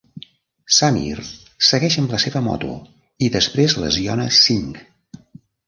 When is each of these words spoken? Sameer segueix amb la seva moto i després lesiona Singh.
Sameer 0.77 1.25
segueix 1.67 1.99
amb 2.03 2.15
la 2.17 2.21
seva 2.25 2.43
moto 2.47 2.73
i 3.29 3.31
després 3.39 3.79
lesiona 3.85 4.29
Singh. 4.43 4.85